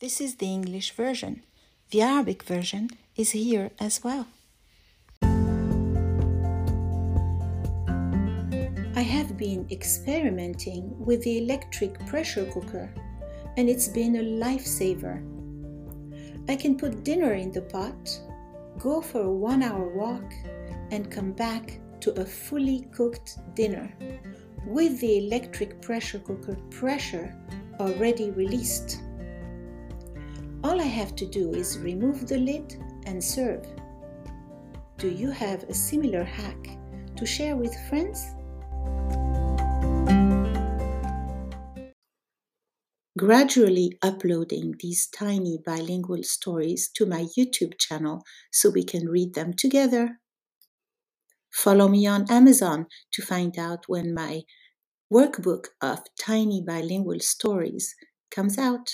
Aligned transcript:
This 0.00 0.20
is 0.20 0.36
the 0.36 0.46
English 0.46 0.92
version. 0.92 1.42
The 1.90 2.02
Arabic 2.02 2.44
version 2.44 2.90
is 3.16 3.32
here 3.32 3.72
as 3.80 4.04
well. 4.04 4.28
I 8.94 9.02
have 9.02 9.36
been 9.36 9.66
experimenting 9.72 10.94
with 11.04 11.24
the 11.24 11.38
electric 11.38 11.98
pressure 12.06 12.44
cooker 12.44 12.94
and 13.56 13.68
it's 13.68 13.88
been 13.88 14.14
a 14.14 14.22
lifesaver. 14.22 15.18
I 16.48 16.54
can 16.54 16.76
put 16.78 17.02
dinner 17.02 17.32
in 17.32 17.50
the 17.50 17.62
pot, 17.62 18.20
go 18.78 19.02
for 19.02 19.22
a 19.22 19.32
one 19.32 19.64
hour 19.64 19.88
walk, 19.88 20.32
and 20.92 21.10
come 21.10 21.32
back 21.32 21.80
to 22.02 22.12
a 22.20 22.24
fully 22.24 22.86
cooked 22.92 23.38
dinner 23.56 23.92
with 24.64 25.00
the 25.00 25.26
electric 25.26 25.82
pressure 25.82 26.20
cooker 26.20 26.54
pressure 26.70 27.34
already 27.80 28.30
released. 28.30 29.00
All 30.68 30.82
I 30.82 30.92
have 31.00 31.16
to 31.16 31.24
do 31.24 31.54
is 31.54 31.78
remove 31.78 32.28
the 32.28 32.36
lid 32.36 32.76
and 33.06 33.24
serve. 33.24 33.64
Do 34.98 35.08
you 35.08 35.30
have 35.30 35.62
a 35.62 35.72
similar 35.72 36.22
hack 36.22 36.76
to 37.16 37.24
share 37.24 37.56
with 37.56 37.74
friends? 37.88 38.22
Gradually 43.16 43.96
uploading 44.02 44.74
these 44.78 45.06
tiny 45.06 45.58
bilingual 45.64 46.22
stories 46.22 46.90
to 46.96 47.06
my 47.06 47.24
YouTube 47.34 47.78
channel 47.78 48.22
so 48.52 48.68
we 48.68 48.84
can 48.84 49.08
read 49.08 49.32
them 49.32 49.54
together. 49.54 50.20
Follow 51.50 51.88
me 51.88 52.06
on 52.06 52.30
Amazon 52.30 52.88
to 53.12 53.22
find 53.22 53.58
out 53.58 53.84
when 53.86 54.12
my 54.12 54.42
workbook 55.10 55.68
of 55.80 56.00
tiny 56.20 56.60
bilingual 56.60 57.20
stories 57.20 57.94
comes 58.30 58.58
out. 58.58 58.90